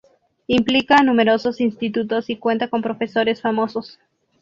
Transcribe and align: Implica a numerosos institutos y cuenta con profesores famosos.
Implica 0.47 0.95
a 0.97 1.03
numerosos 1.03 1.61
institutos 1.61 2.27
y 2.31 2.37
cuenta 2.37 2.67
con 2.71 2.81
profesores 2.81 3.39
famosos. 3.43 3.99